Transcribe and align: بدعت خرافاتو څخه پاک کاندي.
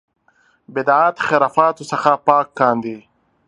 بدعت 0.73 1.15
خرافاتو 1.27 1.83
څخه 1.91 2.11
پاک 2.27 2.47
کاندي. 2.59 2.97